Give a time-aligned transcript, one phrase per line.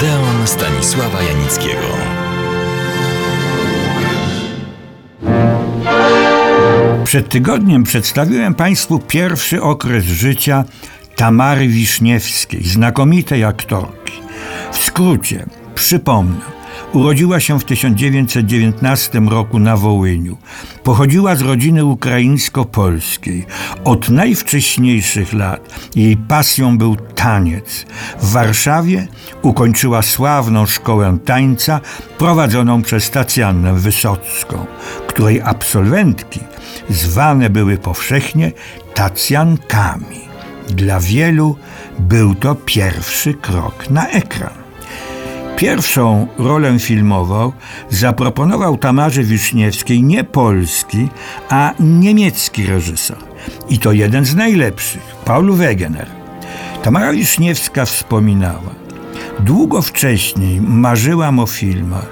[0.00, 1.86] Odeon Stanisława Janickiego.
[7.04, 10.64] Przed tygodniem przedstawiłem Państwu pierwszy okres życia
[11.16, 14.12] Tamary Wiszniewskiej, znakomitej aktorki.
[14.72, 16.59] W skrócie, przypomnę,
[16.92, 20.36] Urodziła się w 1919 roku na Wołyniu.
[20.84, 23.46] Pochodziła z rodziny ukraińsko-polskiej.
[23.84, 27.86] Od najwcześniejszych lat jej pasją był taniec.
[28.20, 29.08] W Warszawie
[29.42, 31.80] ukończyła sławną szkołę tańca
[32.18, 34.66] prowadzoną przez Tacjannę Wysocką,
[35.06, 36.40] której absolwentki
[36.88, 38.52] zwane były powszechnie
[38.94, 40.20] Tacjankami.
[40.68, 41.56] Dla wielu
[41.98, 44.59] był to pierwszy krok na ekran.
[45.60, 47.52] Pierwszą rolę filmową
[47.90, 51.08] zaproponował Tamarze Wiszniewskiej nie polski,
[51.48, 53.16] a niemiecki reżyser.
[53.68, 56.06] I to jeden z najlepszych, Paul Wegener.
[56.82, 58.74] Tamara Wiszniewska wspominała:
[59.40, 62.10] Długo wcześniej marzyłam o filmach,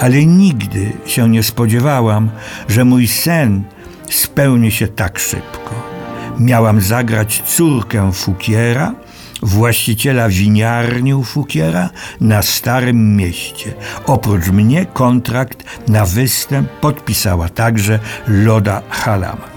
[0.00, 2.30] ale nigdy się nie spodziewałam,
[2.68, 3.64] że mój sen
[4.10, 5.74] spełni się tak szybko.
[6.38, 8.94] Miałam zagrać córkę Fukiera,
[9.44, 13.74] właściciela winiarni u Fukiera na Starym Mieście.
[14.06, 19.54] Oprócz mnie kontrakt na występ podpisała także Loda Halama.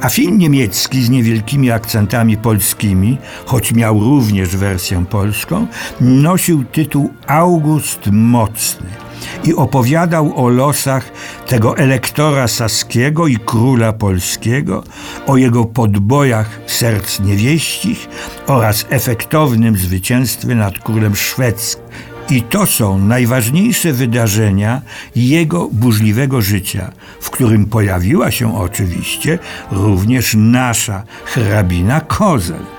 [0.00, 5.66] A film niemiecki z niewielkimi akcentami polskimi, choć miał również wersję polską,
[6.00, 9.03] nosił tytuł August Mocny
[9.44, 11.12] i opowiadał o losach
[11.46, 14.84] tego elektora saskiego i króla polskiego,
[15.26, 18.08] o jego podbojach serc niewieścich
[18.46, 21.84] oraz efektownym zwycięstwie nad królem szwedzkim.
[22.30, 24.82] I to są najważniejsze wydarzenia
[25.16, 29.38] jego burzliwego życia, w którym pojawiła się oczywiście
[29.70, 32.73] również nasza hrabina Kozel.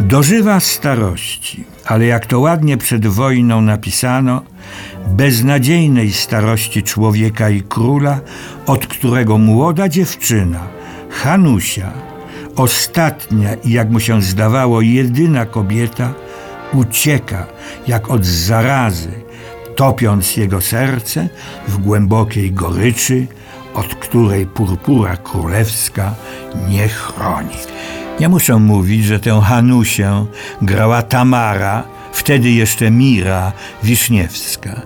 [0.00, 4.42] Dożywa starości, ale jak to ładnie przed wojną napisano,
[5.06, 8.20] beznadziejnej starości człowieka i króla,
[8.66, 10.66] od którego młoda dziewczyna,
[11.10, 11.92] Hanusia,
[12.56, 16.14] ostatnia i jak mu się zdawało jedyna kobieta,
[16.72, 17.46] ucieka
[17.86, 19.10] jak od zarazy,
[19.76, 21.28] topiąc jego serce
[21.68, 23.26] w głębokiej goryczy,
[23.74, 26.14] od której purpura królewska
[26.68, 27.77] nie chroni.
[28.20, 30.24] Nie muszę mówić, że tę Hanusię
[30.62, 31.84] grała Tamara,
[32.28, 33.52] wtedy jeszcze Mira
[33.82, 34.82] Wiszniewska.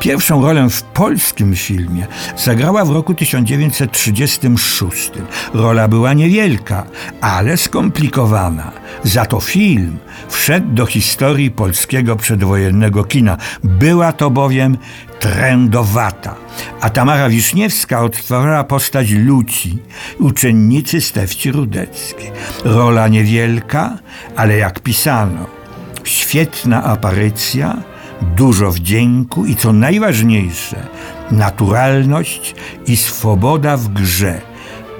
[0.00, 2.06] Pierwszą rolę w polskim filmie
[2.36, 5.10] zagrała w roku 1936.
[5.54, 6.86] Rola była niewielka,
[7.20, 8.72] ale skomplikowana.
[9.02, 13.36] Za to film wszedł do historii polskiego przedwojennego kina.
[13.64, 14.78] Była to bowiem
[15.20, 16.34] trendowata.
[16.80, 19.78] A Tamara Wiszniewska odtworzyła postać Luci,
[20.18, 22.30] uczennicy Stefci Rudeckiej.
[22.64, 23.98] Rola niewielka,
[24.36, 25.63] ale jak pisano,
[26.04, 27.76] świetna aparycja,
[28.36, 30.86] dużo wdzięku i co najważniejsze,
[31.30, 32.54] naturalność
[32.86, 34.40] i swoboda w grze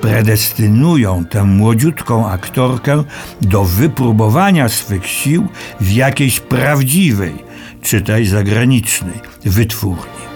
[0.00, 3.04] predestynują tę młodziutką aktorkę
[3.42, 5.46] do wypróbowania swych sił
[5.80, 7.34] w jakiejś prawdziwej,
[7.82, 10.33] czytaj zagranicznej, wytwórni.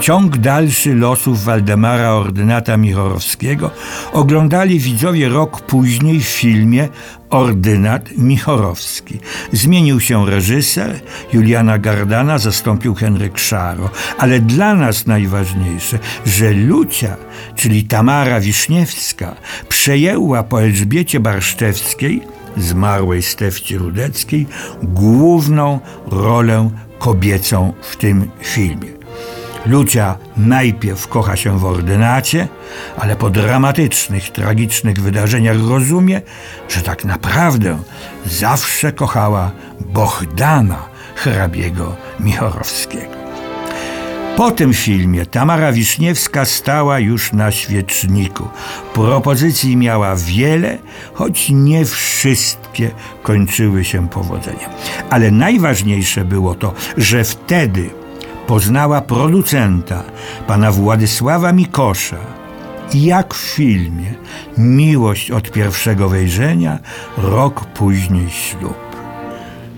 [0.00, 3.70] Ciąg dalszy losów Waldemara Ordynata Michorowskiego
[4.12, 6.88] oglądali widzowie rok później w filmie
[7.30, 9.18] Ordynat Michorowski.
[9.52, 11.00] Zmienił się reżyser,
[11.32, 17.16] Juliana Gardana zastąpił Henryk Szaro, ale dla nas najważniejsze, że Lucia,
[17.54, 19.36] czyli Tamara Wiszniewska,
[19.68, 22.22] przejęła po Elżbiecie Barszczewskiej,
[22.56, 24.46] zmarłej Stefci Rudeckiej,
[24.82, 28.95] główną rolę kobiecą w tym filmie.
[29.66, 32.48] Lucia najpierw kocha się w ordynacie,
[32.98, 36.20] ale po dramatycznych, tragicznych wydarzeniach rozumie,
[36.68, 37.78] że tak naprawdę
[38.26, 39.50] zawsze kochała
[39.80, 43.16] Bohdana hrabiego Michorowskiego.
[44.36, 48.48] Po tym filmie Tamara Wiszniewska stała już na świeczniku.
[48.94, 50.78] Propozycji miała wiele,
[51.14, 52.90] choć nie wszystkie
[53.22, 54.70] kończyły się powodzeniem.
[55.10, 57.90] Ale najważniejsze było to, że wtedy
[58.46, 60.02] poznała producenta,
[60.46, 62.16] pana Władysława Mikosza.
[62.92, 64.14] I jak w filmie,
[64.58, 66.78] miłość od pierwszego wejrzenia,
[67.18, 68.86] rok później ślub.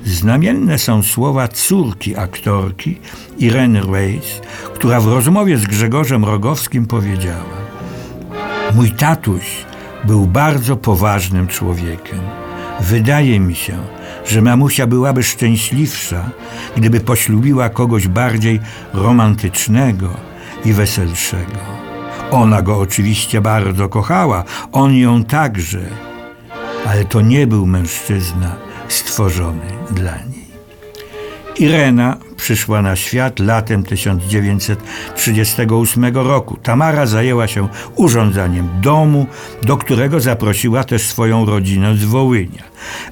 [0.05, 2.99] Znamienne są słowa córki aktorki,
[3.39, 4.41] Irene Reis,
[4.75, 7.59] która w rozmowie z Grzegorzem Rogowskim powiedziała:
[8.75, 9.65] Mój tatuś
[10.05, 12.48] był bardzo poważnym człowiekiem.
[12.81, 13.79] Wydaje mi się,
[14.27, 16.31] że mamusia byłaby szczęśliwsza,
[16.77, 18.61] gdyby poślubiła kogoś bardziej
[18.95, 20.15] romantycznego
[20.65, 21.61] i weselszego.
[22.31, 25.81] Ona go oczywiście bardzo kochała, on ją także,
[26.87, 28.57] ale to nie był mężczyzna
[28.89, 30.48] stworzony dla niej.
[31.59, 36.57] Irena przyszła na świat latem 1938 roku.
[36.63, 39.27] Tamara zajęła się urządzaniem domu,
[39.63, 42.63] do którego zaprosiła też swoją rodzinę z Wołynia.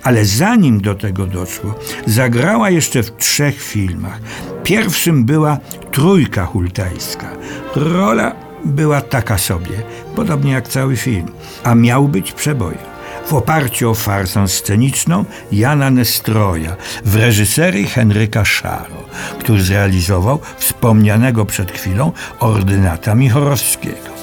[0.02, 1.74] Ale zanim do tego doszło,
[2.06, 4.20] zagrała jeszcze w trzech filmach.
[4.64, 5.58] Pierwszym była
[5.92, 7.28] Trójka Hultajska.
[7.76, 8.32] Rola
[8.64, 9.82] była taka sobie,
[10.16, 11.26] podobnie jak cały film,
[11.64, 12.95] a miał być przebojem
[13.26, 19.04] w oparciu o farsę sceniczną Jana Nestroja w reżyserii Henryka Szaro,
[19.38, 24.16] który zrealizował wspomnianego przed chwilą ordynata Michorowskiego.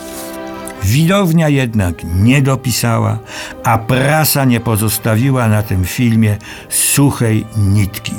[0.84, 3.20] Widownia jednak nie dopisała,
[3.64, 6.38] a prasa nie pozostawiła na tym filmie
[6.70, 8.14] suchej nitki.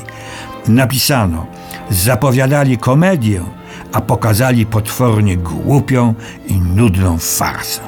[0.68, 1.46] Napisano,
[1.90, 3.44] zapowiadali komedię,
[3.92, 6.14] a pokazali potwornie głupią
[6.46, 7.80] i nudną farsę.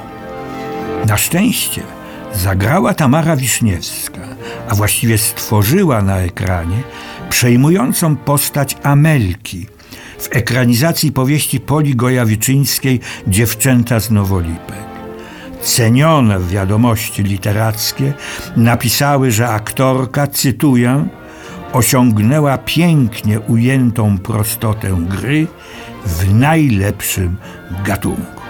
[1.05, 1.96] Na szczęście
[2.37, 4.21] zagrała Tamara Wiszniewska,
[4.69, 6.83] a właściwie stworzyła na ekranie
[7.29, 9.65] przejmującą postać Amelki
[10.19, 14.87] w ekranizacji powieści Poli Gojawiczyńskiej Dziewczęta z Nowolipek.
[15.61, 18.13] Cenione wiadomości literackie
[18.55, 21.07] napisały, że aktorka, cytuję,
[21.73, 25.47] osiągnęła pięknie ujętą prostotę gry
[26.05, 27.37] w najlepszym
[27.85, 28.41] gatunku.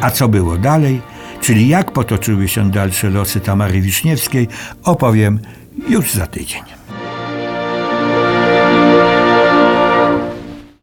[0.00, 1.00] A co było dalej,
[1.46, 4.48] czyli jak potoczyły się dalsze losy Tamary Wiszniewskiej,
[4.84, 5.40] opowiem
[5.88, 6.75] już za tydzień.